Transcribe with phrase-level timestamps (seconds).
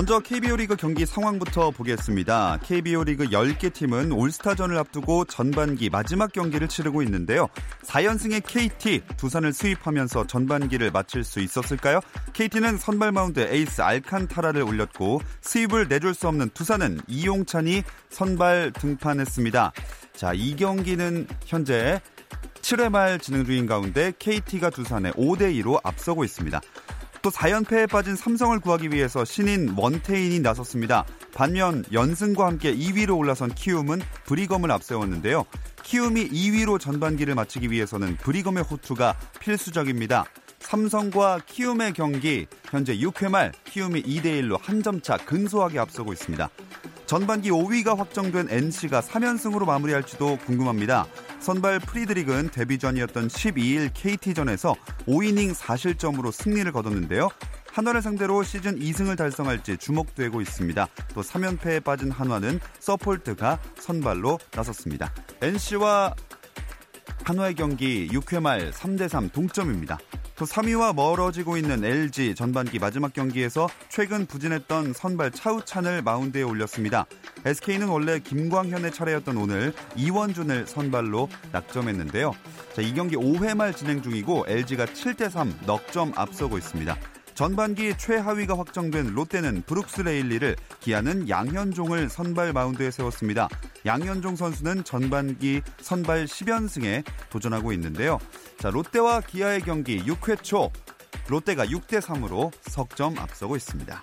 [0.00, 2.58] 먼저 KBO 리그 경기 상황부터 보겠습니다.
[2.64, 7.48] KBO 리그 10개 팀은 올스타전을 앞두고 전반기 마지막 경기를 치르고 있는데요.
[7.82, 12.00] 4연승의 KT 두산을 sweep하면서 전반기를 마칠 수 있었을까요?
[12.32, 19.72] KT는 선발 마운드 에이스 알칸타라를 올렸고 sweep을 내줄 수 없는 두산은 이용찬이 선발 등판했습니다.
[20.14, 22.00] 자, 이 경기는 현재
[22.62, 26.58] 7회 말 진행 중인 가운데 KT가 두산에 5대 2로 앞서고 있습니다.
[27.22, 31.04] 또 4연패에 빠진 삼성을 구하기 위해서 신인 원태인이 나섰습니다.
[31.34, 35.44] 반면 연승과 함께 2위로 올라선 키움은 브리검을 앞세웠는데요.
[35.82, 40.24] 키움이 2위로 전반기를 마치기 위해서는 브리검의 호투가 필수적입니다.
[40.60, 46.48] 삼성과 키움의 경기 현재 6회 말 키움이 2대 1로 한 점 차 근소하게 앞서고 있습니다.
[47.06, 51.06] 전반기 5위가 확정된 NC가 3연승으로 마무리할지도 궁금합니다.
[51.40, 54.74] 선발 프리드릭은 데뷔전이었던 12일 KT전에서
[55.06, 57.28] 5이닝 4실점으로 승리를 거뒀는데요.
[57.72, 60.88] 한화를 상대로 시즌 2승을 달성할지 주목되고 있습니다.
[61.14, 65.12] 또 3연패에 빠진 한화는 서폴트가 선발로 나섰습니다.
[65.40, 66.14] NC와
[67.24, 69.98] 한화의 경기 6회 말 3대3 동점입니다.
[70.40, 77.04] 또 3위와 멀어지고 있는 LG 전반기 마지막 경기에서 최근 부진했던 선발 차우찬을 마운드에 올렸습니다.
[77.44, 82.32] SK는 원래 김광현의 차례였던 오늘 이원준을 선발로 낙점했는데요.
[82.72, 86.96] 자, 이 경기 5회 말 진행 중이고 LG가 7대3 넉점 앞서고 있습니다.
[87.40, 93.48] 전반기 최하위가 확정된 롯데는 브룩스 레일리를 기아는 양현종을 선발 마운드에 세웠습니다.
[93.86, 98.18] 양현종 선수는 전반기 선발 10연승에 도전하고 있는데요.
[98.58, 100.70] 자, 롯데와 기아의 경기 6회 초
[101.30, 104.02] 롯데가 6대 3으로 석점 앞서고 있습니다.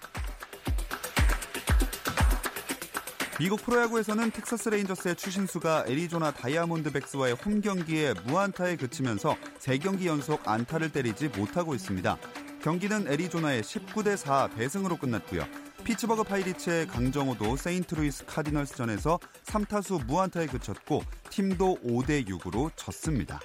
[3.40, 11.28] 미국 프로야구에서는 텍사스 레인저스의 추신수가 애리조나 다이아몬드백스와의 홈 경기에 무안타에 그치면서 3경기 연속 안타를 때리지
[11.28, 12.18] 못하고 있습니다.
[12.62, 15.44] 경기는 애리조나의 19대 4 대승으로 끝났고요.
[15.84, 23.40] 피츠버그 파이리츠의 강정호도 세인트루이스 카디널스전에서 3타수 무안타에 그쳤고 팀도 5대 6으로 졌습니다.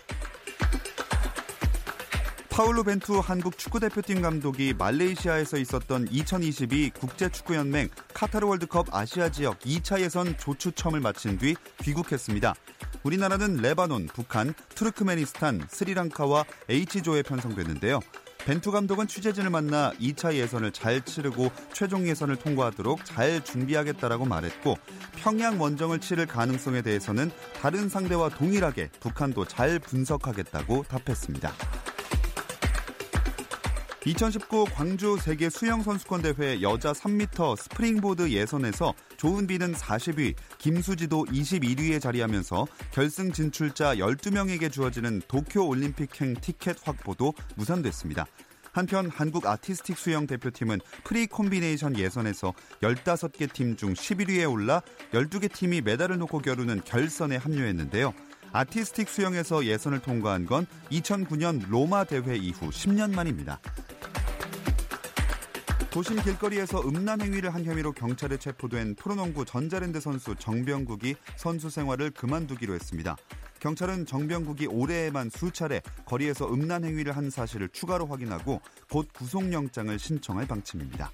[2.50, 10.36] 파울루 벤투 한국 축구대표팀 감독이 말레이시아에서 있었던 2022 국제축구연맹 카타르 월드컵 아시아 지역 2차 예선
[10.36, 12.54] 조추첨을 마친 뒤 귀국했습니다.
[13.04, 18.00] 우리나라는 레바논, 북한, 투르크메니스탄, 스리랑카와 H조에 편성됐는데요.
[18.44, 24.76] 벤투 감독은 취재진을 만나 2차 예선을 잘 치르고 최종 예선을 통과하도록 잘 준비하겠다라고 말했고
[25.16, 31.52] 평양 원정을 치를 가능성에 대해서는 다른 상대와 동일하게 북한도 잘 분석하겠다고 답했습니다.
[34.04, 42.00] 2019 광주 세계 수영 선수권 대회 여자 3m 스프링보드 예선에서 조은비 는 40위, 김수지도 21위에
[42.00, 48.26] 자리하면서 결승 진출자 12명에게 주어지는 도쿄 올림픽행 티켓 확보도 무산됐습니다.
[48.72, 54.82] 한편 한국 아티스틱 수영 대표팀은 프리 콤비네이션 예선에서 15개 팀 중 11위에 올라
[55.12, 58.12] 12개 팀이 메달을 놓고 겨루는 결선에 합류했는데요.
[58.52, 63.60] 아티스틱 수영에서 예선을 통과한 건 2009년 로마 대회 이후 10년 만입니다.
[65.90, 72.74] 도심 길거리에서 음란 행위를 한 혐의로 경찰에 체포된 프로농구 전자랜드 선수 정병국이 선수 생활을 그만두기로
[72.74, 73.16] 했습니다.
[73.60, 81.12] 경찰은 정병국이 올해에만 수차례 거리에서 음란 행위를 한 사실을 추가로 확인하고 곧 구속영장을 신청할 방침입니다.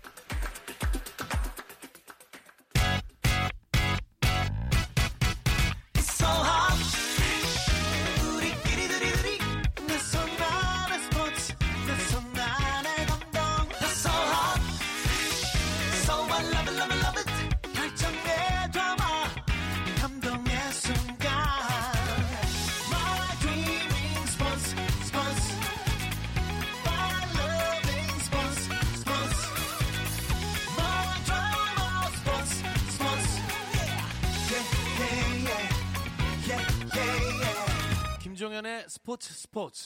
[38.59, 39.85] 김종현의 스포츠 스포츠.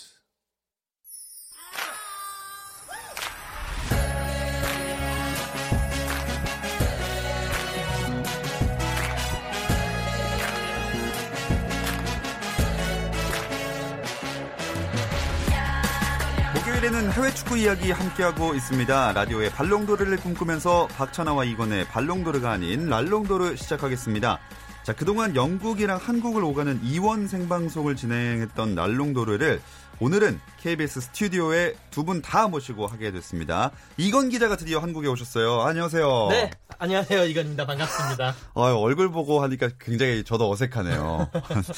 [16.54, 19.12] 화요일에는 해외 축구 이야기 함께하고 있습니다.
[19.12, 24.40] 라디오의 발롱도르를 꿈꾸면서 박찬아와 이건의 발롱도르가 아닌 랄롱도르 시작하겠습니다.
[24.84, 29.60] 자, 그동안 영국이랑 한국을 오가는 이원 생방송을 진행했던 랄롱도르를
[30.00, 33.70] 오늘은 KBS 스튜디오에 두 분 다 모시고 하게 됐습니다.
[33.96, 35.60] 이건 기자가 드디어 한국에 오셨어요.
[35.62, 36.28] 안녕하세요.
[36.30, 37.24] 네, 안녕하세요.
[37.26, 37.64] 이건입니다.
[37.66, 38.34] 반갑습니다.
[38.56, 41.30] 아유, 얼굴 보고 하니까 굉장히 저도 어색하네요.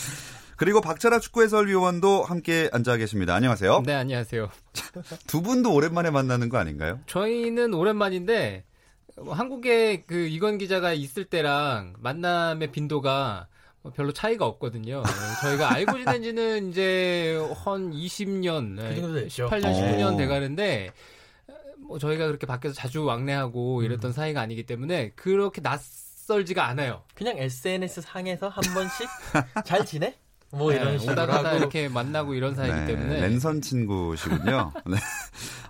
[0.56, 3.34] 그리고 박찬아 축구 해설위원도 함께 앉아 계십니다.
[3.34, 3.82] 안녕하세요.
[3.84, 4.48] 네, 안녕하세요.
[5.26, 7.00] 두 분도 오랜만에 만나는 거 아닌가요?
[7.06, 8.64] 저희는 오랜만인데
[9.16, 13.48] 한국에 그 이건 기자가 있을 때랑 만남의 빈도가
[13.94, 15.02] 별로 차이가 없거든요.
[15.42, 19.46] 저희가 알고 지낸 지는 이제 한 20년, 그 정도 됐죠.
[19.48, 19.72] 18년, 어.
[19.72, 20.90] 19년 돼가는데
[21.78, 27.02] 뭐 저희가 그렇게 밖에서 자주 왕래하고 이랬던 사이가 아니기 때문에 그렇게 낯설지가 않아요.
[27.14, 29.06] 그냥 SNS 상에서 한 번씩
[29.64, 30.16] 잘 지내?
[30.56, 34.72] 뭐 네, 이런 식으로 오다 가다 하고 이렇게 만나고 이런 사이기 네, 때문에 랜선 친구시군요.
[34.86, 34.96] 네.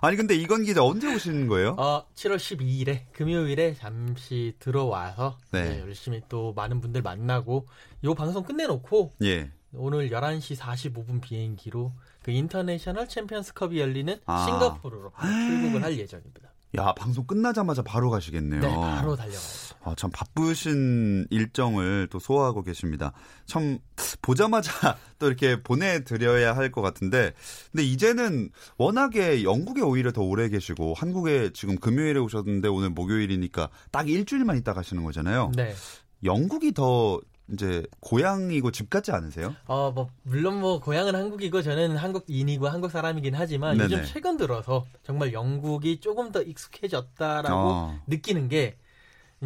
[0.01, 1.75] 아니 근데 이건 기자 언제 오시는 거예요?
[1.77, 5.63] 어, 7월 12일에 금요일에 잠시 들어와서 네.
[5.63, 7.67] 네, 열심히 또 많은 분들 만나고
[8.03, 9.51] 요 방송 끝내놓고 예.
[9.73, 11.91] 오늘 11시 45분 비행기로
[12.23, 14.45] 그 인터내셔널 챔피언스컵이 열리는 아.
[14.45, 16.54] 싱가포르로 출국을 할 예정입니다.
[16.77, 18.61] 야 방송 끝나자마자 바로 가시겠네요.
[18.61, 19.39] 네, 바로 달려가요.
[19.83, 23.11] 아, 참 바쁘신 일정을 또 소화하고 계십니다.
[23.45, 23.77] 참
[24.21, 27.33] 보자마자 또 이렇게 보내드려야 할 것 같은데,
[27.71, 34.09] 근데 이제는 워낙에 영국에 오히려 더 오래 계시고 한국에 지금 금요일에 오셨는데 오늘 목요일이니까 딱
[34.09, 35.51] 일주일만 있다 가시는 거잖아요.
[35.55, 35.75] 네.
[36.23, 37.21] 영국이 더
[37.51, 39.55] 이제 고향이고 집 같지 않으세요?
[39.65, 43.83] 어, 뭐, 물론 뭐, 고향은 한국이고, 저는 한국인이고, 한국 사람이긴 하지만, 네네.
[43.83, 48.03] 요즘 최근 들어서 정말 영국이 조금 더 익숙해졌다라고 어.
[48.07, 48.77] 느끼는 게,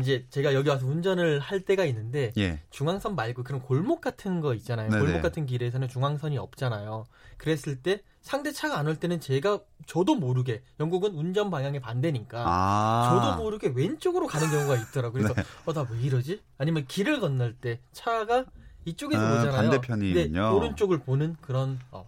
[0.02, 2.60] 이제 제가 여기 와서 운전을 할 때가 있는데, 예.
[2.70, 4.90] 중앙선 말고 그런 골목 같은 거 있잖아요.
[4.90, 5.02] 네네.
[5.04, 7.06] 골목 같은 길에서는 중앙선이 없잖아요.
[7.38, 13.10] 그랬을 때, 상대 차가 안 올 때는 제가, 저도 모르게, 영국은 운전 방향이 반대니까, 아.
[13.14, 13.20] 네.
[13.32, 15.24] 저도 모르게 왼쪽으로 가는 경우가 있더라고요.
[15.24, 16.42] 그래서 어나 왜 이러지?
[16.58, 18.46] 아니면 길을 건널 때 차가
[18.86, 19.52] 이쪽에서 아, 오잖아요.
[19.72, 20.14] 반대편이군요.
[20.24, 22.08] 근데 오른쪽을 보는 그런 어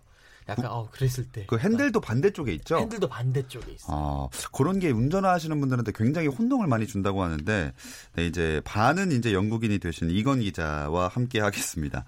[0.52, 2.78] 약간 어 그랬을 때 그 핸들도 반대쪽에 있죠?
[2.78, 3.88] 핸들도 반대쪽에 있어.
[3.90, 7.74] 어, 그런 게 운전하시는 분들한테 굉장히 혼동을 많이 준다고 하는데,
[8.16, 12.06] 네, 이제 반은 이제 영국인이 되신 이건 기자와 함께 하겠습니다.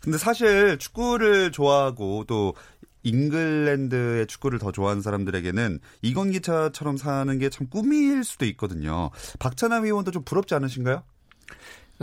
[0.00, 2.54] 근데 사실 축구를 좋아하고 또
[3.02, 9.10] 잉글랜드의 축구를 더 좋아하는 사람들에게는 이건 기자처럼 사는 게 참 꿈일 수도 있거든요.
[9.38, 11.02] 박찬하 위원도 좀 부럽지 않으신가요?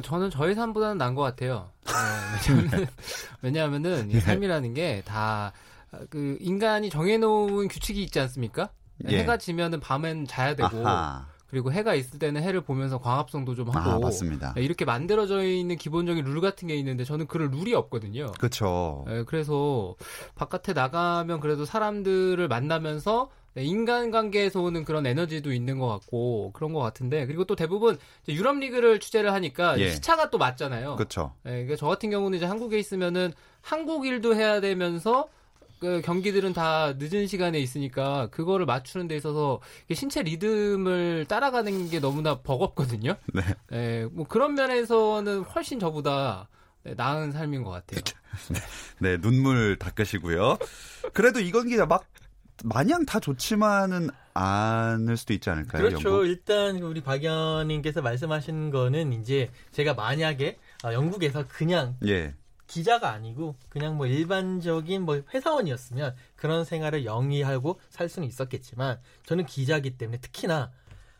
[0.04, 1.70] 저는 저희 삶보다는 나은 것 같아요.
[1.86, 2.88] 네, 왜냐하면,
[3.42, 4.18] 왜냐하면은 네.
[4.18, 5.52] 이 삶이라는 게 다
[6.10, 8.70] 그 인간이 정해놓은 규칙이 있지 않습니까?
[9.10, 9.20] 예.
[9.20, 11.28] 해가 지면은 밤엔 자야 되고 아하.
[11.52, 14.54] 그리고 해가 있을 때는 해를 보면서 광합성도 좀 하고 아, 맞습니다.
[14.54, 18.32] 네, 이렇게 만들어져 있는 기본적인 룰 같은 게 있는데 저는 그런 룰이 없거든요.
[18.40, 19.04] 그렇죠.
[19.06, 19.96] 네, 그래서
[20.36, 26.80] 바깥에 나가면 그래도 사람들을 만나면서 네, 인간관계에서 오는 그런 에너지도 있는 것 같고 그런 것
[26.80, 27.98] 같은데 그리고 또 대부분
[28.30, 29.92] 유럽 리그를 취재를 하니까 예.
[29.92, 30.96] 시차가 또 맞잖아요.
[30.96, 31.34] 그렇죠.
[31.44, 35.41] 그러니까 저 같은 경우는 이제 한국에 있으면은 한국 일도 해야 되면서 그
[35.82, 39.60] 경기들은 다 늦은 시간에 있으니까 그거를 맞추는 데 있어서
[39.92, 43.16] 신체 리듬을 따라가는 게 너무나 버겁거든요.
[43.34, 43.42] 네.
[43.70, 46.48] 네, 뭐 그런 면에서는 훨씬 저보다
[46.84, 48.02] 네, 나은 삶인 것 같아요.
[49.00, 50.58] 네, 눈물 닦으시고요.
[51.14, 52.06] 그래도 이건 기자 막
[52.64, 55.84] 마냥 다 좋지만은 않을 수도 있지 않을까요?
[55.84, 56.10] 그렇죠.
[56.10, 56.28] 영국?
[56.28, 62.34] 일단 우리 박연님께서 말씀하신 거는 이제 제가 만약에 아, 영국에서 그냥 예.
[62.72, 69.98] 기자가 아니고 그냥 뭐 일반적인 뭐 회사원이었으면 그런 생활을 영위하고 살 수는 있었겠지만 저는 기자기
[69.98, 70.72] 때문에 특히나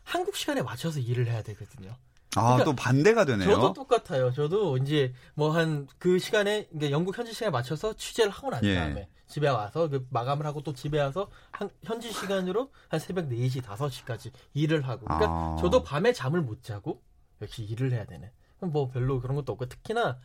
[0.02, 1.94] 한국 시간에 맞춰서 일을 해야 되거든요.
[2.36, 3.50] 아, 그러니까 또 반대가 되네요.
[3.50, 4.32] 저도 똑같아요.
[4.32, 8.74] 저도 이제 뭐 한 그 시간에 그러니까 영국 현지 시간에 맞춰서 취재를 하고 난 예.
[8.74, 13.62] 다음에 집에 와서 그 마감을 하고 또 집에 와서 한 현지 시간으로 한 새벽 4시,
[13.62, 15.04] 5시까지 일을 하고.
[15.04, 15.56] 그러니까 아.
[15.60, 17.02] 저도 밤에 잠을 못 자고
[17.42, 18.30] 역시 일을 해야 되네.
[18.60, 20.18] 뭐 별로 그런 것도 없고 특히나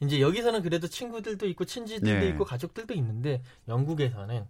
[0.00, 2.28] 이제 여기서는 그래도 친구들도 있고 친지들도 예.
[2.30, 4.46] 있고 가족들도 있는데 영국에서는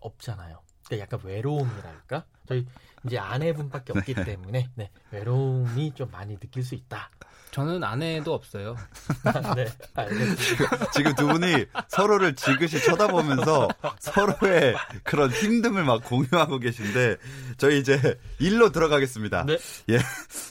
[0.00, 0.60] 없잖아요.
[0.86, 2.24] 그러니까 약간 외로움이랄까?
[2.48, 2.66] 저희
[3.04, 7.10] 이제 아내분밖에 없기 때문에 네, 외로움이 좀 많이 느낄 수 있다.
[7.52, 8.76] 저는 아내도 없어요.
[9.56, 10.90] 네, 알겠습니다.
[10.94, 13.68] 지금 두 분이 서로를 지그시 쳐다보면서
[13.98, 17.16] 서로의 그런 힘듦을 막 공유하고 계신데
[17.58, 19.44] 저희 이제 일로 들어가겠습니다.
[19.46, 19.58] 네.
[19.88, 19.98] 예.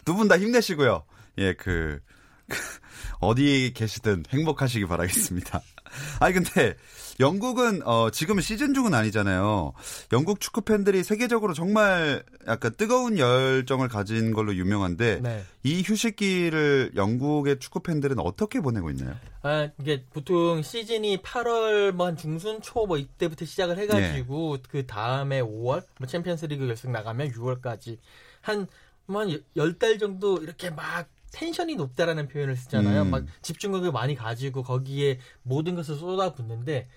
[0.04, 1.04] 두 분 다 힘내시고요.
[1.38, 2.19] 예, 그, 그
[3.20, 5.62] 어디 계시든 행복하시기 바라겠습니다.
[6.22, 6.76] 아니 근데
[7.20, 9.74] 영국은 어 지금 시즌 중은 아니잖아요.
[10.14, 15.44] 영국 축구 팬들이 세계적으로 정말 약간 뜨거운 열정을 가진 걸로 유명한데 네.
[15.64, 19.16] 이 휴식기를 영국의 축구 팬들은 어떻게 보내고 있나요?
[19.42, 25.42] 아, 이게 보통 시즌이 8월 뭐 한 중순 초 뭐 이때부터 시작을 해가지고 그 다음에
[25.42, 27.98] 5월 뭐 챔피언스리그 결승 나가면 6월까지
[28.42, 33.04] 한뭐열달 정도 이렇게 막 텐션이 높다라는 표현을 쓰잖아요.
[33.04, 33.12] 음.
[33.12, 36.88] 막 집중력을 많이 가지고 거기에 모든 것을 쏟아붓는데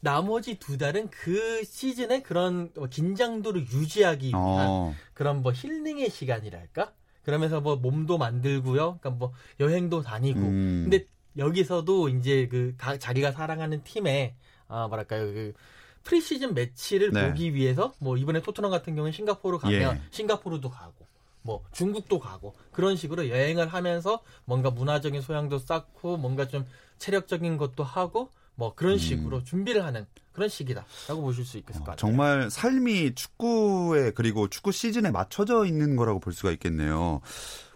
[0.00, 4.94] 나머지 두 달은 그 시즌의 그런 뭐 긴장도를 유지하기 위한 어.
[5.14, 6.92] 그런 뭐 힐링의 시간이랄까?
[7.22, 8.98] 그러면서 뭐 몸도 만들고요.
[9.00, 10.40] 그러니까 뭐 여행도 다니고.
[10.40, 10.88] 음.
[10.88, 11.06] 근데
[11.36, 14.34] 여기서도 이제 그 가- 자기가 사랑하는 팀의
[14.66, 15.52] 아 뭐랄까요 그
[16.02, 17.28] 프리시즌 매치를 네.
[17.28, 20.00] 보기 위해서 뭐 이번에 토트넘 같은 경우는 싱가포르 가면 예.
[20.10, 21.06] 싱가포르도 가고
[21.48, 26.66] 뭐 중국도 가고 그런 식으로 여행을 하면서 뭔가 문화적인 소양도 쌓고 뭔가 좀
[26.98, 31.92] 체력적인 것도 하고 뭐 그런 식으로 준비를 하는 그런 시기다라고 보실 수 있을 것 같아요.
[31.92, 31.92] 음.
[31.92, 37.22] 어, 정말 삶이 축구에 그리고 축구 시즌에 맞춰져 있는 거라고 볼 수가 있겠네요.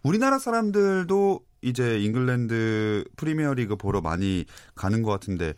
[0.02, 5.54] 우리나라 사람들도 이제 잉글랜드 프리미어리그 보러 많이 가는 것 같은데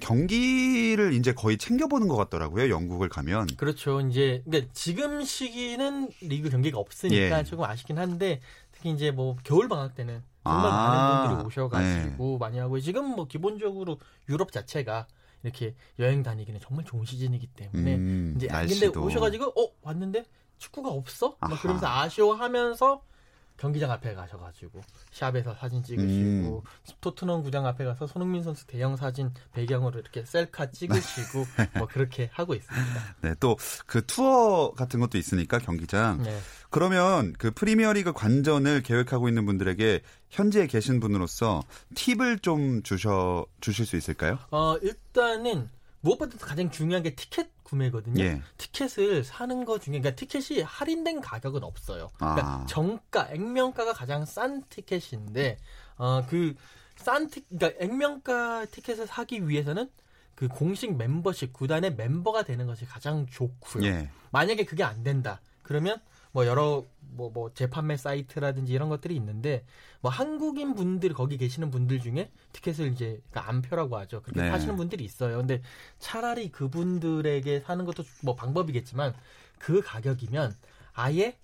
[0.00, 2.70] 경기를 이제 거의 챙겨보는 것 같더라고요.
[2.70, 3.48] 영국을 가면.
[3.56, 4.00] 그렇죠.
[4.00, 7.44] 이제 그러니까 지금 시기는 리그 경기가 없으니까 예.
[7.44, 8.40] 조금 아쉽긴 한데
[8.72, 13.26] 특히 이제 뭐 겨울 방학 때는 정말 아, 많은 분들이 오셔가지고 많이 하고 지금 뭐
[13.28, 15.06] 기본적으로 유럽 자체가
[15.42, 19.02] 이렇게 여행 다니기는 정말 좋은 시즌이기 때문에 음, 이제 아, 근데 날씨도.
[19.02, 20.24] 오셔가지고 어 왔는데
[20.58, 21.36] 축구가 없어?
[21.40, 23.02] 막 그러면서 아쉬워하면서
[23.60, 24.80] 경기장 앞에 가셔가지고
[25.12, 26.94] 샵에서 사진 찍으시고 음.
[27.00, 31.46] 토트넘 구장 앞에 가서 손흥민 선수 대형 사진 배경으로 이렇게 셀카 찍으시고
[31.78, 33.16] 뭐 그렇게 하고 있습니다.
[33.22, 36.22] 네, 또 그 투어 같은 것도 있으니까 경기장.
[36.22, 36.38] 네.
[36.70, 40.00] 그러면 그 프리미어리그 관전을 계획하고 있는 분들에게
[40.30, 41.62] 현지에 계신 분으로서
[41.94, 44.38] 팁을 좀 주셔 주실 수 있을까요?
[44.50, 45.68] 어, 일단은
[46.00, 48.22] 무엇보다 가장 중요한 게 티켓 구매거든요.
[48.22, 48.42] 예.
[48.56, 52.08] 티켓을 사는 것 중에 그러니까 티켓이 할인된 가격은 없어요.
[52.16, 52.66] 그러니까 아.
[52.66, 55.58] 정가 액면가가 가장 싼 티켓인데
[55.96, 59.90] 어그싼 티, 그러니까 액면가 티켓을 사기 위해서는
[60.34, 63.84] 그 공식 멤버십 구단의 멤버가 되는 것이 가장 좋고요.
[63.84, 64.10] 예.
[64.30, 65.40] 만약에 그게 안 된다.
[65.62, 66.00] 그러면
[66.32, 69.64] 뭐 여러 뭐, 뭐 재판매 사이트라든지 이런 것들이 있는데
[70.00, 74.22] 뭐 한국인 분들 거기 계시는 분들 중에 티켓을 이제 그러니까 안표라고 하죠.
[74.22, 74.50] 그렇게 네.
[74.50, 75.38] 사시는 분들이 있어요.
[75.38, 75.60] 근데
[75.98, 79.14] 차라리 그분들에게 사는 것도 뭐 방법이겠지만
[79.58, 80.54] 그 가격이면
[80.92, 81.36] 아예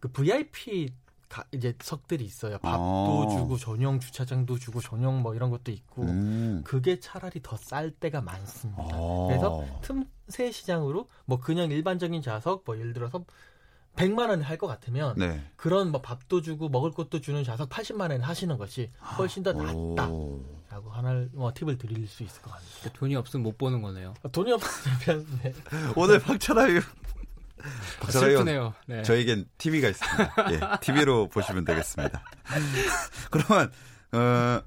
[0.00, 0.92] 그 VIP
[1.28, 2.56] 가, 이제 석들이 있어요.
[2.58, 3.28] 밥도 어.
[3.36, 6.62] 주고 전용 주차장도 주고 전용 뭐 이런 것도 있고 음.
[6.64, 8.82] 그게 차라리 더 쌀 때가 많습니다.
[8.94, 9.26] 어.
[9.26, 13.24] 그래서 틈새 시장으로 뭐 그냥 일반적인 좌석 뭐 예를 들어서
[13.98, 15.42] 100만 원에 할것 같으면 네.
[15.56, 20.12] 그런 뭐 밥도 주고 먹을 것도 주는 좌석 80만 원에 하시는 것이 훨씬 더 낫다라고
[20.12, 20.90] 오.
[20.90, 22.90] 하나 뭐 팁을 드릴 수 있을 것 같습니다.
[22.98, 24.14] 돈이 없으면 못 보는 거네요.
[24.30, 25.52] 돈이 없으면 네.
[25.96, 26.80] 오늘 박철아 유
[28.00, 28.74] 박철아유 슬프네요.
[28.86, 29.02] 네.
[29.02, 30.34] 저에겐 TV가 있습니다.
[30.52, 32.22] 예, TV로 보시면 되겠습니다.
[33.30, 33.72] 그러면
[34.12, 34.60] 어,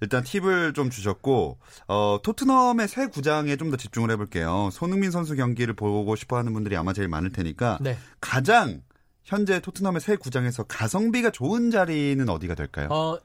[0.00, 4.70] 일단 팁을 좀 주셨고 어, 토트넘의 새 구장에 좀 더 집중을 해볼게요.
[4.72, 7.98] 손흥민 선수 경기를 보고 싶어하는 분들이 아마 제일 많을 테니까 네.
[8.20, 8.82] 가장
[9.24, 12.88] 현재 토트넘의 새 구장에서 가성비가 좋은 자리는 어디가 될까요?
[12.90, 13.18] 어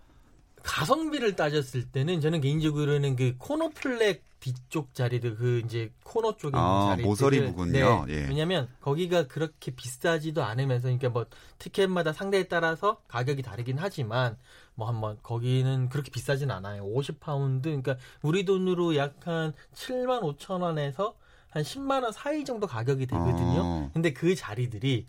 [0.64, 6.88] 가성비를 따졌을 때는 저는 개인적으로는 그 corner flag 뒤쪽 자리들 그 이제 코너 쪽에 아,
[6.90, 8.06] 자리들 모서리 부분이요?
[8.08, 8.14] 네.
[8.14, 8.28] 예.
[8.28, 11.26] 왜냐하면 거기가 그렇게 비싸지도 않으면서 그러니까 뭐
[11.60, 14.38] 티켓마다 상대에 따라서 가격이 다르긴 하지만
[14.76, 16.84] 뭐 한번 거기는 그렇게 비싸진 않아요.
[16.86, 21.16] 50파운드 그러니까 우리 돈으로 약 한 7만 5천 원에서
[21.50, 23.62] 한 10만 원 사이 정도 가격이 되거든요.
[23.64, 23.90] 어.
[23.94, 25.06] 근데 그 자리들이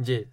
[0.00, 0.28] 이제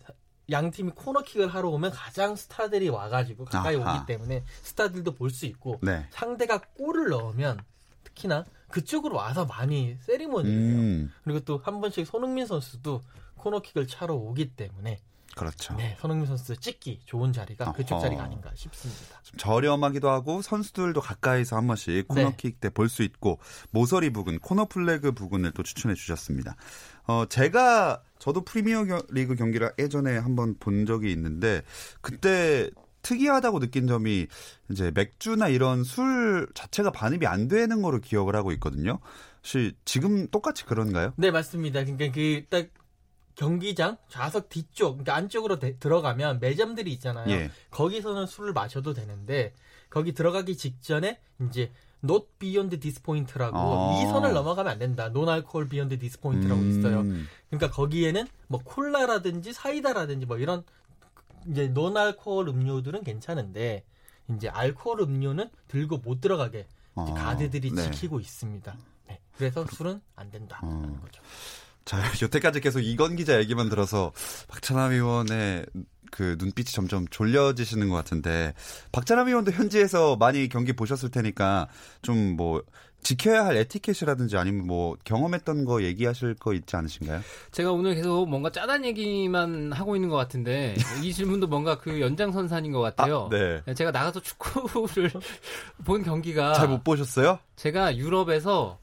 [0.49, 3.95] 양 팀이 코너킥을 하러 오면 가장 스타들이 와가지고 가까이 아하.
[3.97, 6.05] 오기 때문에 스타들도 볼 수 있고 네.
[6.09, 7.59] 상대가 골을 넣으면
[8.03, 10.79] 특히나 그쪽으로 와서 많이 세리머니를 해요.
[10.79, 13.01] 음, 그리고 또 한 번씩 손흥민 선수도
[13.37, 14.99] 코너킥을 차러 오기 때문에
[15.35, 15.75] 그렇죠.
[15.75, 18.03] 네, 손흥민 선수 찍기 좋은 자리가 그쪽 어허.
[18.03, 19.21] 자리가 아닌가 싶습니다.
[19.23, 23.39] 좀 저렴하기도 하고 선수들도 가까이서 한 번씩 코너킥 때볼 수 있고
[23.71, 26.55] 모서리 부근, 코너 플래그 부근을 또 추천해 주셨습니다.
[27.07, 31.61] 어, 제가 저도 프리미어 겨- 리그 경기를 예전에 한번 본 적이 있는데
[32.01, 32.69] 그때
[33.01, 34.27] 특이하다고 느낀 점이
[34.69, 38.99] 이제 맥주나 이런 술 자체가 반입이 안 되는 거로 기억을 하고 있거든요.
[39.39, 41.13] 혹시 지금 똑같이 그런가요?
[41.17, 41.83] 네, 맞습니다.
[41.83, 42.67] 그러니까 그 딱
[43.35, 47.29] 경기장 좌석 뒤쪽, 그러니까 안쪽으로 대- 들어가면 매점들이 있잖아요.
[47.31, 47.51] 예.
[47.69, 49.53] 거기서는 술을 마셔도 되는데
[49.89, 51.71] 거기 들어가기 직전에 이제
[52.03, 54.01] not beyond this point라고 아.
[54.01, 55.05] 이 선을 넘어가면 안 된다.
[55.05, 57.01] non alcohol beyond this point라고 있어요.
[57.01, 60.63] 음, 그러니까 거기에는 뭐 콜라라든지 사이다라든지 뭐 이런
[61.47, 63.83] 이제 논 알코올 음료들은 괜찮은데
[64.35, 67.83] 이제 알코올 음료는 들고 못 들어가게 아, 가드들이 네.
[67.83, 68.75] 지키고 있습니다.
[69.07, 69.19] 네.
[69.37, 70.99] 그래서 술은 안 된다라는 어.
[71.01, 71.21] 거죠.
[71.91, 74.13] 자, 여태까지 계속 이건 기자 얘기만 들어서
[74.47, 75.65] 박찬남 의원의
[76.09, 78.53] 그 눈빛이 점점 졸려지시는 것 같은데
[78.93, 81.67] 박찬남 의원도 현지에서 많이 경기 보셨을 테니까
[82.01, 82.63] 좀 뭐
[83.03, 87.21] 지켜야 할 에티켓이라든지 아니면 뭐 경험했던 거 얘기하실 거 있지 않으신가요?
[87.51, 92.71] 제가 오늘 계속 뭔가 짜단 얘기만 하고 있는 것 같은데 이 질문도 뭔가 그 연장선상인
[92.71, 93.27] 것 같아요.
[93.31, 93.61] 네.
[93.73, 95.11] 제가 나가서 축구를
[95.83, 97.39] 본 경기가 잘 못 보셨어요?
[97.55, 98.79] 제가 유럽에서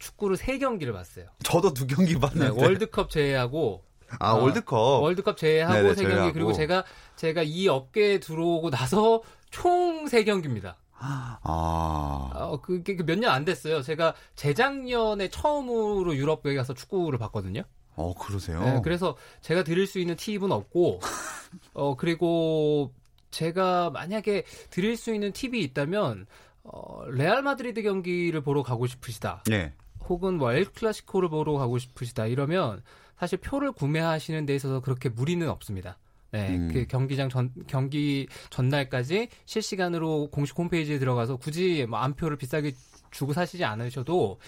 [0.00, 1.26] 축구를 세 경기를 봤어요.
[1.44, 2.60] 저도 두 경기 네, 봤는데.
[2.60, 3.84] 월드컵 제외하고
[4.18, 5.02] 아, 어, 월드컵.
[5.02, 6.32] 월드컵 제외하고 세 경기.
[6.32, 6.84] 그리고 제가
[7.16, 10.76] 제가 이 업계에 들어오고 나서 총 세 경기입니다.
[11.02, 11.38] 아.
[12.34, 13.82] 어, 그게 몇 년 안 됐어요.
[13.82, 17.62] 제가 재작년에 처음으로 유럽에 가서 축구를 봤거든요.
[17.96, 18.62] 어, 그러세요?
[18.62, 21.00] 네, 그래서 제가 드릴 수 있는 팁은 없고,
[21.74, 22.92] 어, 그리고
[23.30, 26.26] 제가 만약에 드릴 수 있는 팁이 있다면,
[26.64, 29.42] 어, 레알 마드리드 경기를 보러 가고 싶으시다.
[29.46, 29.72] 네.
[30.10, 32.26] 혹은 뭐 엘 클라시코를 보러 가고 싶으시다.
[32.26, 32.82] 이러면
[33.16, 35.98] 사실 표를 구매하시는 데 있어서 그렇게 무리는 없습니다.
[36.32, 36.70] 네, 음.
[36.72, 42.72] 그 경기장 전 경기 전날까지 실시간으로 공식 홈페이지에 들어가서 굳이 뭐 안표를 비싸게
[43.10, 44.38] 주고 사시지 않으셔도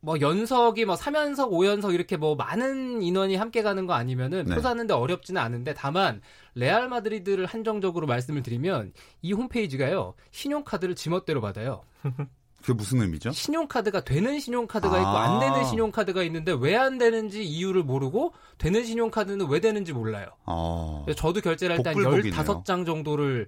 [0.00, 4.54] 뭐 연석이 뭐 3연석, 5연석 이렇게 뭐 많은 인원이 함께 가는 거 아니면은 네.
[4.56, 6.20] 표 사는데 어렵지는 않은데 다만
[6.56, 8.92] 레알 마드리드를 한정적으로 말씀을 드리면
[9.22, 10.14] 이 홈페이지가요.
[10.32, 11.82] 신용카드를 지멋대로 받아요.
[12.62, 13.32] 그게 무슨 의미죠?
[13.32, 15.24] 신용카드가 되는 신용카드가 있고 아.
[15.24, 20.26] 안 되는 신용카드가 있는데 왜 안 되는지 이유를 모르고 되는 신용카드는 왜 되는지 몰라요.
[20.46, 21.02] 어.
[21.04, 22.42] 그래서 저도 결제를 할 때한 복불복이네요.
[22.42, 23.46] 15장 정도를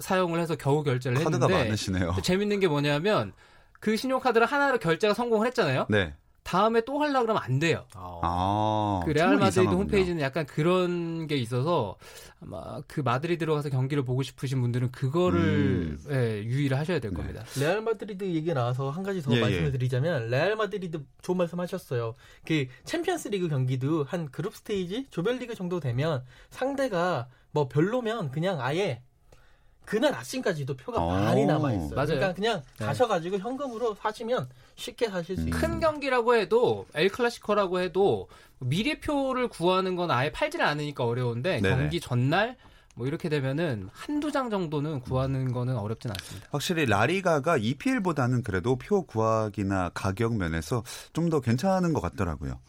[0.00, 3.32] 사용을 해서 겨우 결제를 카드가 했는데 재밌는 게 뭐냐면
[3.80, 5.86] 그 신용카드를 하나로 결제가 성공을 했잖아요.
[5.90, 6.14] 네.
[6.44, 7.86] 다음에 또 하려고 그러면 안 돼요.
[7.94, 9.00] 아.
[9.04, 9.72] 그 레알 마드리드.
[9.74, 11.96] 홈페이지는 약간 그런 게 있어서
[12.40, 15.98] 아마 그 마드리드로 가서 경기를 보고 싶으신 분들은 그거를 음.
[16.10, 17.16] 예, 유의를 하셔야 될 네.
[17.16, 17.44] 겁니다.
[17.58, 19.72] 레알 마드리드 얘기 나와서 한 가지 더 예, 말씀을 예.
[19.72, 22.14] 드리자면 레알 마드리드 좋은 말씀하셨어요.
[22.46, 29.02] 그 챔피언스리그 경기도 한 group stage 조별리그 정도 되면 상대가 뭐 별로면 그냥 아예
[29.86, 31.94] 그날 아침까지도 표가 어, 많이 남아 있어요.
[31.94, 32.06] 맞아요.
[32.06, 32.84] 그러니까 그냥 네.
[32.86, 35.48] 가셔가지고 현금으로 사시면 쉽게 사실 수 음.
[35.48, 35.60] 있어요.
[35.60, 38.28] 큰 경기라고 해도 엘 클라시코라고 해도
[38.60, 41.76] 미리표를 구하는 건 아예 팔지를 않으니까 어려운데 네네.
[41.76, 42.56] 경기 전날
[42.96, 46.46] 뭐 이렇게 되면은 한두 장 정도는 구하는 거는 어렵진 않습니다.
[46.52, 52.60] 확실히 라리가가 EPL보다는 그래도 표 구하기나 가격 면에서 좀 더 괜찮은 것 같더라고요.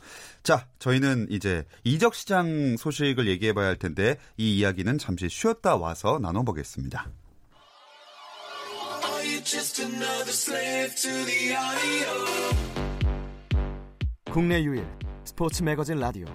[0.42, 6.18] 자, 저희는 이제 이적 시장 소식을 얘기해 봐야 할 텐데 이 이야기는 잠시 쉬었다 와서
[6.20, 7.08] 나눠 보겠습니다.
[14.32, 14.88] 국내 유일
[15.26, 16.26] 스포츠 매거진 라디오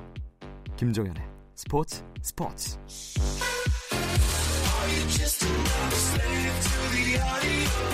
[0.77, 1.23] 김종현의
[1.55, 2.77] 스포츠 스포츠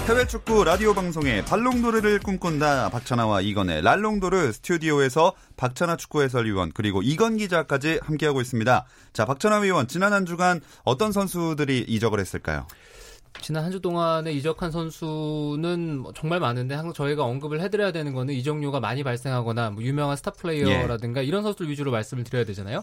[0.09, 7.37] 해외 축구 라디오 방송에 발롱도르를 꿈꾼다 박찬아와 이건의 랄롱도르 스튜디오에서 박찬아 축구 해설위원 그리고 이건
[7.37, 8.87] 기자까지 함께하고 있습니다.
[9.13, 12.67] 자, 박찬아 위원 지난 한 주간 어떤 선수들이 이적을 했을까요?
[13.43, 18.35] 지난 한 주 동안에 이적한 선수는 뭐 정말 많은데 항상 저희가 언급을 해드려야 되는 거는
[18.35, 22.83] 이적료가 많이 발생하거나 뭐 유명한 스타 플레이어라든가 이런 선수들 위주로 말씀을 드려야 되잖아요.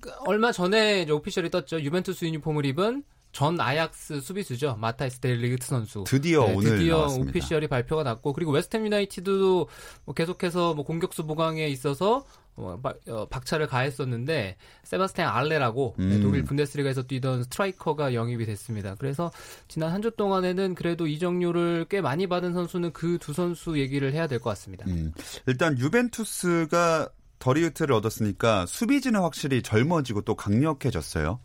[0.00, 1.80] 그 얼마 전에 오피셜이 떴죠.
[1.80, 3.04] 유벤투스 유니폼을 입은
[3.36, 4.76] 전 아약스 수비수죠.
[4.80, 6.04] 마타이스 더리흐트 선수.
[6.06, 7.30] 드디어 네, 오늘 드디어 나왔습니다.
[7.32, 9.68] official이 발표가 났고 그리고 웨스트햄 유나이티드도
[10.06, 16.22] 뭐 계속해서 뭐 공격수 보강에 있어서 어, 바- 어, 박차를 가했었는데 세바스찬 알레라고 네, 음.
[16.22, 18.94] 독일 분데스리가에서 뛰던 스트라이커가 영입이 됐습니다.
[18.98, 19.30] 그래서
[19.68, 24.26] 지난 한 주 동안에는 그래도 이적료를 꽤 많이 받은 선수는 그 두 선수 얘기를 해야
[24.26, 24.86] 될 것 같습니다.
[24.88, 25.12] 음,
[25.46, 31.38] 일단 유벤투스가 더리흐트를 얻었으니까 수비진은 확실히 젊어지고 또 강력해졌어요.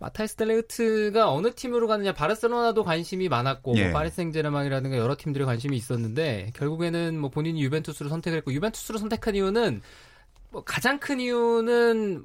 [0.00, 3.84] 마타이스 더리흐트가 어느 팀으로 가느냐 바르셀로나도 관심이 많았고 예.
[3.84, 9.82] 뭐 파리 생제르맹이라든가 여러 팀들이 관심이 있었는데 결국에는 뭐 본인이 유벤투스를 선택했고 유벤투스를 선택한 이유는
[10.50, 12.24] 뭐 가장 큰 이유는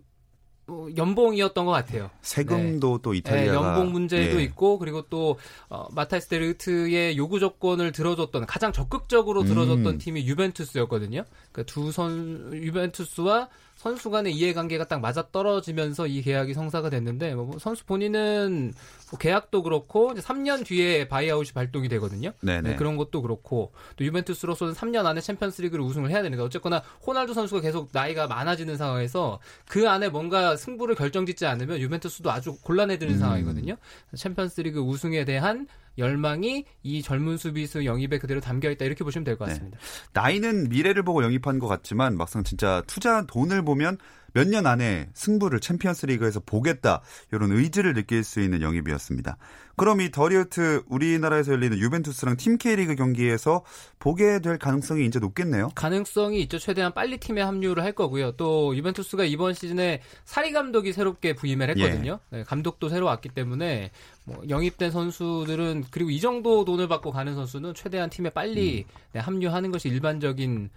[0.67, 2.09] 뭐 연봉이었던 것 같아요.
[2.21, 4.43] 세금도 또 네, 이탈리아가 연봉 문제도 예.
[4.43, 5.37] 있고 그리고 또
[5.69, 9.97] 어, 마타이스 더리흐트의 요구 조건을 들어줬던 가장 적극적으로 들어줬던 음.
[9.97, 11.25] 팀이 유벤투스였거든요.
[11.51, 13.49] 그두선 유벤투스와
[13.85, 18.73] 선수 간의 이해관계가 딱 맞아 떨어지면서 이 계약이 성사가 됐는데 뭐 선수 본인은
[19.11, 22.31] 뭐 계약도 그렇고 이제 3년 뒤에 바이아웃이 발동이 되거든요.
[22.41, 22.69] 네네.
[22.71, 27.61] 네, 그런 것도 그렇고 또 유벤투스로서는 3년 안에 챔피언스리그를 우승을 해야 되는데 어쨌거나 호날두 선수가
[27.61, 33.19] 계속 나이가 많아지는 상황에서 그 안에 뭔가 승부를 결정짓지 않으면 유벤투스도 아주 곤란해지는 음.
[33.19, 33.75] 상황이거든요.
[34.15, 39.53] 챔피언스리그 우승에 대한 열망이 이 젊은 수비수 영입에 그대로 담겨 있다 이렇게 보시면 될것 네.
[39.53, 39.77] 같습니다.
[40.13, 43.97] 나이는 미래를 보고 영입한 것 같지만 막상 진짜 투자 돈을 보면
[44.35, 49.37] 몇 년 안에 승부를 챔피언스 리그에서 보겠다 이런 의지를 느낄 수 있는 영입이었습니다.
[49.77, 53.63] 그럼 이 더리흐트 우리나라에서 열리는 유벤투스랑 팀 K리그 경기에서
[53.97, 55.69] 보게 될 가능성이 이제 높겠네요.
[55.75, 56.59] 가능성이 있죠.
[56.59, 58.33] 최대한 빨리 팀에 합류를 할 거고요.
[58.33, 62.19] 또 유벤투스가 이번 시즌에 사리 감독이 새롭게 부임을 했거든요.
[62.29, 63.91] 네, 감독도 새로 왔기 때문에
[64.25, 69.71] 뭐 영입된 선수들은 그리고 이 정도 돈을 받고 가는 선수는 최대한 팀에 빨리 네, 합류하는
[69.71, 70.69] 것이 일반적인 에,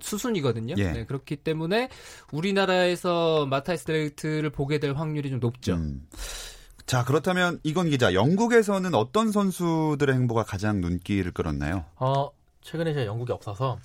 [0.00, 0.74] 수순이거든요.
[0.78, 0.92] 예.
[0.92, 1.88] 네, 그렇기 때문에
[2.30, 5.74] 우리나라에서 마타이스 델리트를 보게 될 확률이 좀 높죠.
[5.74, 6.06] 음.
[6.86, 11.84] 자 그렇다면 이건 기자 영국에서는 어떤 선수들의 행보가 가장 눈길을 끌었나요?
[11.96, 12.30] 어,
[12.60, 13.78] 최근에 제가 영국에 없어서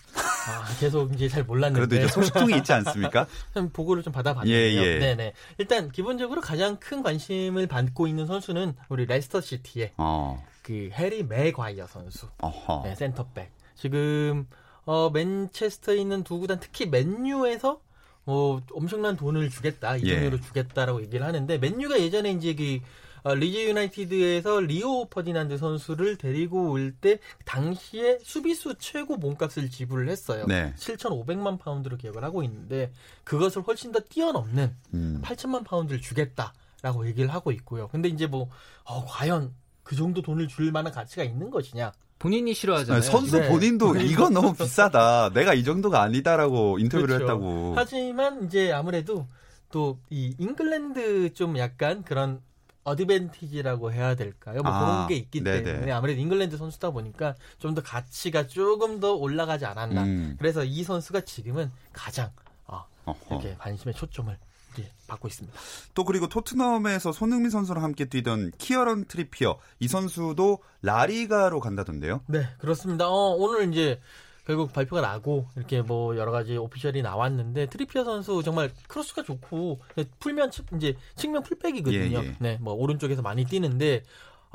[0.48, 3.28] 아, 계속 이제 잘 몰랐는데 그래도 이제 소식통이 있지 않습니까?
[3.54, 4.82] 좀 보고를 좀 받아봤는데요.
[4.82, 5.00] 예, 예.
[5.00, 5.34] 네네.
[5.58, 11.88] 일단 기본적으로 가장 큰 관심을 받고 있는 선수는 우리 레스터 시티의 어, 그 해리 맥과이어
[11.88, 12.84] 선수, 어허.
[12.86, 13.52] 네, 센터백.
[13.76, 14.48] 지금
[14.88, 17.80] 어, 맨체스터에 있는 두 구단 특히 맨유에서
[18.26, 20.32] 어, 엄청난 돈을 주겠다 이 예.
[20.32, 22.80] 주겠다라고 얘기를 하는데 맨유가 예전에 이제 그
[23.24, 30.46] 어, 리즈 유나이티드에서 리오 퍼디난드 선수를 데리고 올 때 당시에 수비수 최고 몸값을 지불을 했어요.
[30.48, 30.74] 네.
[30.78, 32.92] 7,500만 파운드로 기억을 하고 있는데
[33.26, 35.22] 그것을 훨씬 더 뛰어넘는 음.
[35.24, 37.90] 8천만 파운드를 주겠다라고 얘기를 하고 있고요.
[37.90, 38.50] 근데 이제 뭐
[38.86, 41.92] 어, 과연 그 정도 돈을 줄 만한 가치가 있는 것이냐?
[42.20, 43.02] 본인이 싫어하잖아요.
[43.02, 43.48] 선수 네.
[43.50, 45.30] 본인도 이건 너무 비싸다.
[45.34, 47.24] 내가 이 정도가 아니다라고 인터뷰를 그렇죠.
[47.34, 47.74] 했다고.
[47.76, 49.28] 하지만 이제 아무래도
[49.72, 52.42] 또 이 잉글랜드 좀 약간 그런
[52.84, 54.62] 어드밴티지라고 해야 될까요?
[54.64, 55.64] 뭐 아, 그런 게 있기 네네.
[55.64, 60.04] 때문에 아무래도 잉글랜드 선수다 보니까 좀 더 가치가 조금 더 올라가지 않았나.
[60.04, 60.36] 음.
[60.40, 62.32] 그래서 이 선수가 지금은 가장
[62.66, 62.86] 어.
[63.30, 64.36] 이렇게 관심의 초점을
[64.78, 65.58] 이렇게 받고 있습니다.
[65.94, 72.22] 또 그리고 토트넘에서 손흥민 선수랑 함께 뛰던 키어런 트리피어 이 선수도 라리가로 간다던데요.
[72.28, 73.08] 네, 그렇습니다.
[73.08, 74.00] 어, 오늘 이제
[74.46, 79.82] 결국 발표가 나고 이렇게 뭐 여러 가지 official이 나왔는데 트리피어 선수 정말 크로스가 좋고
[80.20, 82.20] 풀면 측- 이제 측면 풀백이거든요.
[82.20, 82.36] 예, 예.
[82.40, 84.04] 네, 뭐 오른쪽에서 많이 뛰는데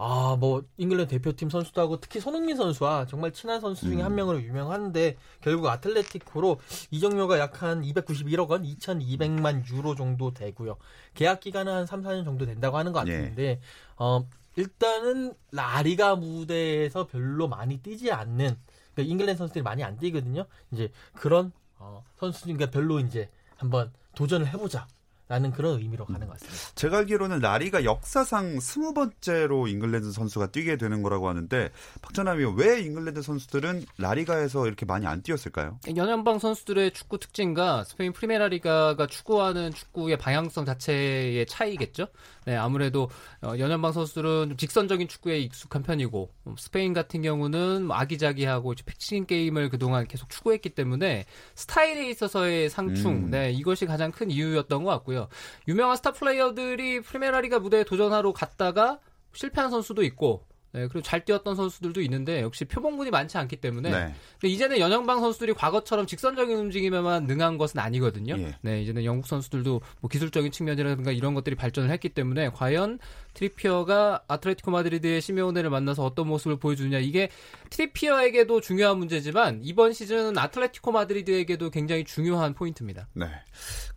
[0.04, 4.04] 아, 뭐 잉글랜드 대표팀 선수도 하고 특히 손흥민 선수와 정말 친한 선수 중에 음.
[4.04, 6.58] 한 명으로 유명한데 결국 아틀레티코로
[6.90, 10.76] 이적료가 약 한 291억 원, 2,200만 유로 정도 되고요.
[11.14, 13.12] 계약 기간은 한 3, 4년 정도 된다고 하는 것 예.
[13.12, 13.60] 같은데
[13.96, 18.56] 어 일단은 라리가 무대에서 별로 많이 뛰지 않는
[18.94, 20.46] 그러니까 잉글랜드 선수들이 많이 안 뛰거든요.
[20.72, 24.88] 이제 그런 어, 선수니까 별로 이제 한번 도전을 해보자.
[25.32, 26.74] 라는 그런 의미로 가는 것 같습니다.
[26.74, 31.70] 제가 알기로는 라리가 역사상 스무 번째로 잉글랜드 선수가 뛰게 되는 거라고 하는데
[32.02, 35.78] 박찬남이 왜 잉글랜드 선수들은 라리가에서 이렇게 많이 안 뛰었을까요?
[35.96, 42.08] 영연방 선수들의 축구 특징과 스페인 프리메라리가가 추구하는 축구의 방향성 자체의 차이겠죠.
[42.44, 43.08] 네, 아무래도
[43.40, 49.24] 어, 영연방 선수들은 좀 직선적인 축구에 익숙한 편이고 음, 스페인 같은 경우는 뭐 아기자기하고 passing
[49.24, 53.30] game을 그동안 계속 추구했기 때문에 스타일에 있어서의 상충, 음.
[53.30, 55.21] 네, 이것이 가장 큰 이유였던 것 같고요.
[55.68, 59.00] 유명한 스타 플레이어들이 프리메라리가 무대에 도전하러 갔다가
[59.32, 60.46] 실패한 선수도 있고.
[60.74, 64.14] 네, 그리고 잘 뛰었던 선수들도 있는데 역시 표본군이 많지 않기 때문에 네.
[64.40, 68.36] 근데 이제는 영연방 선수들이 과거처럼 직선적인 움직임에만 능한 것은 아니거든요.
[68.38, 68.56] 예.
[68.62, 72.98] 네, 이제는 영국 선수들도 뭐 기술적인 측면이라든가 이런 것들이 발전을 했기 때문에 과연
[73.34, 77.28] 트리피어가 아틀레티코 마드리드의 시메오네를 만나서 어떤 모습을 보여주느냐 이게
[77.70, 83.08] 트리피어에게도 중요한 문제지만 이번 시즌은 아틀레티코 마드리드에게도 굉장히 중요한 포인트입니다.
[83.12, 83.26] 네.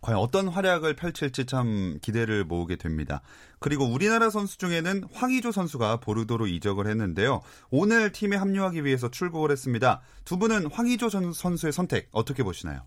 [0.02, 3.22] 과연 어떤 활약을 펼칠지 참 기대를 모으게 됩니다.
[3.58, 7.40] 그리고 우리나라 선수 중에는 황의조 선수가 보르도로 이적을 했는데요.
[7.70, 10.02] 오늘 팀에 합류하기 위해서 출국을 했습니다.
[10.24, 12.82] 두 분은 황의조 전- 선수의 선택 어떻게 보시나요?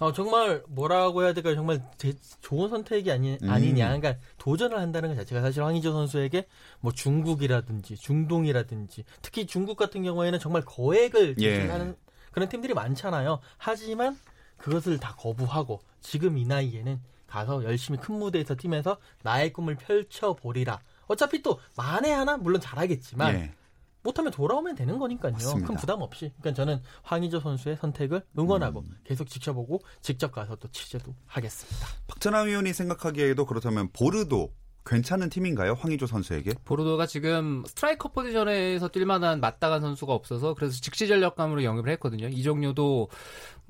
[0.00, 1.54] 어, 정말 뭐라고 해야 될까요?
[1.54, 3.48] 정말 제- 좋은 선택이 아니, 음.
[3.50, 3.86] 아니냐.
[3.96, 6.46] 그러니까 도전을 한다는 것 자체가 사실 황희조 선수에게
[6.80, 11.56] 뭐 중국이라든지 중동이라든지 특히 중국 같은 경우에는 정말 거액을 예.
[11.60, 11.96] 지출하는
[12.32, 13.40] 그런 팀들이 많잖아요.
[13.58, 14.18] 하지만
[14.56, 17.00] 그것을 다 거부하고 지금 이 나이에는
[17.32, 20.80] 가서 열심히 큰 무대에서 뛰면서 나의 꿈을 펼쳐보리라.
[21.06, 23.54] 어차피 또 만에 하나 물론 잘하겠지만 예.
[24.02, 25.32] 못하면 돌아오면 되는 거니까요.
[25.32, 25.66] 맞습니다.
[25.66, 26.32] 큰 부담 없이.
[26.40, 28.98] 그러니까 저는 황희조 선수의 선택을 응원하고 음.
[29.04, 31.86] 계속 지켜보고 직접 가서 또 취재도 하겠습니다.
[32.06, 34.52] 박찬하 위원이 생각하기에도 그렇다면 보르도
[34.84, 35.74] 괜찮은 팀인가요?
[35.74, 36.54] 황의조 선수에게?
[36.64, 42.28] 보르도가 지금 스트라이커 포지션에서 뛸 만한 마땅한 선수가 없어서 그래서 즉시 전력감으로 영입을 했거든요.
[42.28, 43.08] 이종료도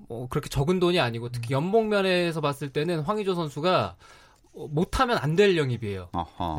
[0.09, 3.97] 뭐 그렇게 적은 돈이 아니고 특히 연봉 면에서 봤을 때는 황의조 선수가 어,
[4.55, 6.11] 못하면 안 될 영입이에요.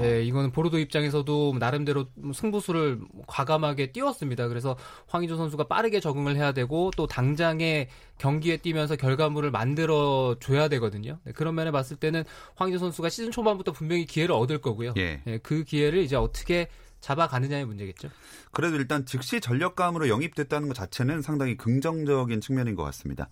[0.01, 4.47] 네, 이거는 보르도 입장에서도 나름대로 승부수를 과감하게 띄웠습니다.
[4.47, 4.75] 그래서
[5.07, 11.19] 황의조 선수가 빠르게 적응을 해야 되고 또 당장에 경기에 뛰면서 결과물을 만들어 줘야 되거든요.
[11.23, 12.23] 네, 그런 면에 봤을 때는
[12.55, 14.93] 황의조 선수가 시즌 초반부터 분명히 기회를 얻을 거고요.
[14.97, 15.21] 예.
[15.25, 16.67] 네, 그 기회를 이제 어떻게
[16.99, 18.09] 잡아가느냐의 문제겠죠.
[18.51, 23.29] 그래도 일단 즉시 전력감으로 영입됐다는 것 자체는 상당히 긍정적인 측면인 것 같습니다.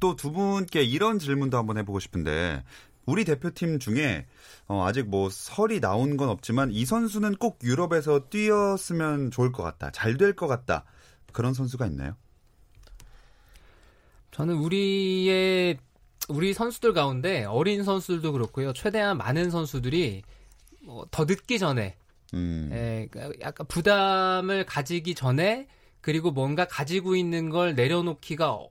[0.00, 2.64] 또 두 분께 이런 질문도 한번 해보고 싶은데
[3.06, 4.26] 우리 대표팀 중에
[4.66, 9.90] 어, 아직 뭐 설이 나온 건 없지만 이 선수는 꼭 유럽에서 뛰었으면 좋을 것 같다.
[9.92, 10.84] 잘 될 것 같다.
[11.32, 12.16] 그런 선수가 있나요?
[14.32, 15.78] 저는 우리의
[16.28, 18.72] 우리 선수들 가운데 어린 선수들도 그렇고요.
[18.72, 20.22] 최대한 많은 선수들이
[20.82, 21.96] 뭐더 늦기 전에
[22.34, 22.70] 음.
[22.72, 25.68] 예, 그러니까 약간 부담을 가지기 전에
[26.00, 28.70] 그리고 뭔가 가지고 있는 걸 내려놓기가 어-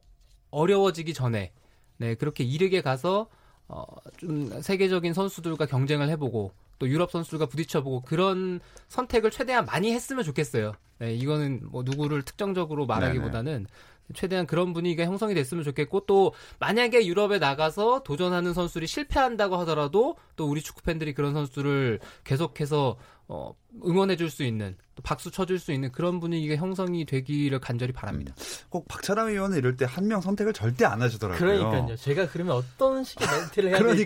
[0.51, 1.53] 어려워지기 전에
[1.97, 3.29] 네 그렇게 이르게 가서
[3.67, 3.83] 어,
[4.17, 10.73] 좀 세계적인 선수들과 경쟁을 해보고 또 유럽 선수들과 부딪혀보고 그런 선택을 최대한 많이 했으면 좋겠어요.
[10.99, 13.67] 네, 이거는 뭐 누구를 특정적으로 말하기보다는
[14.13, 20.47] 최대한 그런 분위기가 형성이 됐으면 좋겠고 또 만약에 유럽에 나가서 도전하는 선수들이 실패한다고 하더라도 또
[20.47, 25.71] 우리 축구 팬들이 그런 선수들을 계속해서 어, 응원해 줄 수 있는 또 박수 쳐줄 수
[25.71, 28.35] 있는 그런 분위기가 형성이 되기를 간절히 바랍니다.
[28.69, 31.39] 꼭 박찬남 의원은 이럴 때 한 명 선택을 절대 안 하시더라고요.
[31.39, 31.95] 그러니까요.
[31.95, 33.79] 제가 그러면 어떤 식의 멘트를 해야.
[33.81, 34.05] 될지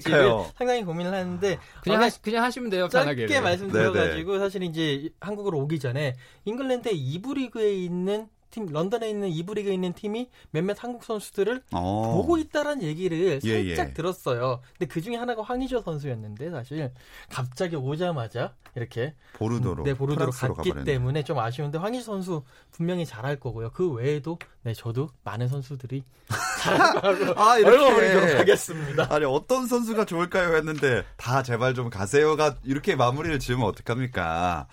[0.58, 2.88] 상당히 고민을 하는데 그냥 어, 하, 그냥 하시면 돼요.
[2.88, 3.28] 편하게.
[3.28, 3.42] 짧게 네네.
[3.42, 9.74] 말씀드려가지고 사실 이제 한국으로 오기 전에 잉글랜드의 2부 리그에 있는 팀 런던에 있는 2부 리그에
[9.74, 12.14] 있는 팀이 몇몇 한국 선수들을 어.
[12.16, 13.94] 보고 있다라는 얘기를 예, 살짝 예.
[13.94, 14.62] 들었어요.
[14.78, 16.92] 근데 그 중에 하나가 황희조 선수였는데 사실
[17.30, 20.84] 갑자기 오자마자 이렇게 보르도로 네, 보르도로 갔기 가버렸네.
[20.84, 23.72] 때문에 좀 아쉬운데 황희조 선수 분명히 잘할 거고요.
[23.72, 26.04] 그 외에도 네 저도 많은 선수들이
[26.64, 29.08] 거라고 아 얼마나 하겠습니다.
[29.10, 34.68] 아니 어떤 선수가 좋을까요 했는데 다 제발 좀 가세요가 이렇게 마무리를 지으면 어떡합니까?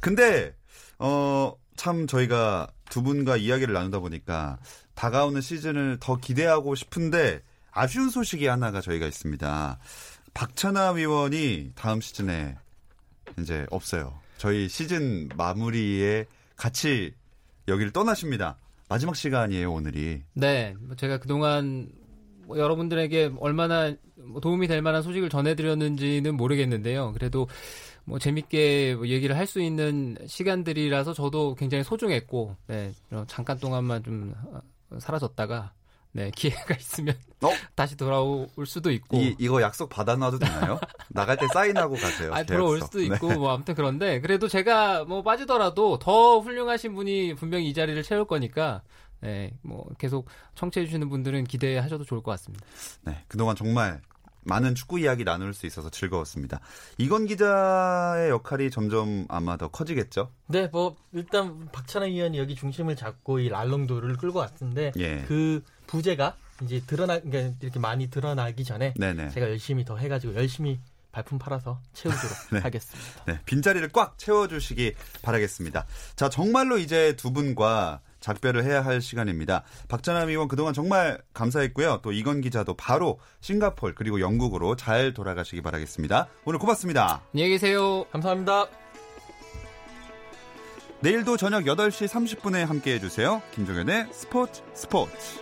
[0.00, 0.54] 근데
[0.98, 4.58] 어참 저희가 두 분과 이야기를 나누다 보니까
[4.94, 9.78] 다가오는 시즌을 더 기대하고 싶은데 아쉬운 소식이 하나가 저희가 있습니다.
[10.34, 12.56] 박찬하 위원이 다음 시즌에
[13.38, 14.18] 이제 없어요.
[14.38, 17.14] 저희 시즌 마무리에 같이
[17.68, 18.56] 여기를 떠나십니다.
[18.88, 20.22] 마지막 시간이에요 오늘이.
[20.34, 21.88] 네, 뭐 제가 그동안
[22.46, 27.12] 뭐 여러분들에게 얼마나 뭐 도움이 될 만한 소식을 전해드렸는지는 모르겠는데요.
[27.12, 27.48] 그래도
[28.10, 34.02] 뭐 재밌게 뭐 얘기를 할 수 있는 시간들이라서 저도 굉장히 소중했고, 네, 어, 잠깐 동안만
[34.04, 34.34] 좀
[34.90, 35.72] 어, 사라졌다가,
[36.12, 37.50] 네, 기회가 있으면 어?
[37.74, 40.78] 다시 돌아올 수도 있고, 이, 이거 약속 받아놔도 되나요?
[41.10, 42.32] 나갈 때 사인하고 가세요.
[42.34, 42.80] 아, 돌아올.
[42.80, 43.06] 수도 네.
[43.06, 48.24] 있고, 뭐, 아무튼 그런데, 그래도 제가 뭐 빠지더라도 더 훌륭하신 분이 분명히 이 자리를 채울
[48.26, 48.82] 거니까,
[49.20, 52.64] 네, 뭐, 계속 청취해 주시는 분들은 기대하셔도 좋을 것 같습니다.
[53.02, 54.00] 네, 그동안 정말
[54.42, 56.60] 많은 축구 이야기 나눌 수 있어서 즐거웠습니다.
[56.98, 60.30] 이건 기자의 역할이 점점 아마 더 커지겠죠?
[60.46, 65.24] 네, 뭐 일단 박찬하 위원이 여기 중심을 잡고 이 랄롱도를 끌고 왔는데 예.
[65.26, 69.30] 그 부재가 이제 드러나 그러니까 이렇게 많이 드러나기 전에 네네.
[69.30, 70.78] 제가 열심히 더 해가지고 열심히
[71.12, 72.58] 발품 팔아서 채우도록 네.
[72.60, 73.24] 하겠습니다.
[73.26, 75.86] 네, 빈자리를 꽉 채워주시기 바라겠습니다.
[76.16, 79.64] 자, 정말로 이제 두 분과 작별을 해야 할 시간입니다.
[79.88, 82.00] 박찬남 의원 그동안 정말 감사했고요.
[82.02, 86.28] 또 이건 기자도 바로 싱가폴 그리고 영국으로 잘 돌아가시기 바라겠습니다.
[86.44, 87.22] 오늘 고맙습니다.
[87.32, 88.04] 안녕히 계세요.
[88.12, 88.66] 감사합니다.
[91.00, 93.42] 내일도 저녁 8시 30분에 함께 해주세요.
[93.54, 95.40] 김종현의 스포츠 스포츠.